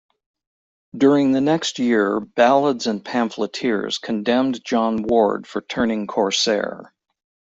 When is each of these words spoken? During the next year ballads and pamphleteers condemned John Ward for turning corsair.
During 0.97 1.31
the 1.31 1.41
next 1.41 1.77
year 1.77 2.19
ballads 2.19 2.87
and 2.87 3.05
pamphleteers 3.05 3.99
condemned 3.99 4.65
John 4.65 5.03
Ward 5.03 5.45
for 5.45 5.61
turning 5.61 6.07
corsair. 6.07 6.91